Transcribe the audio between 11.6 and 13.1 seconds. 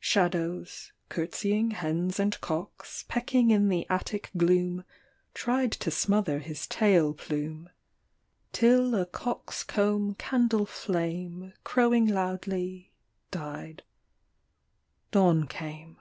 Crowing loudly,